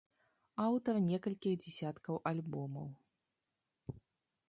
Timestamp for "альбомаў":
2.33-2.87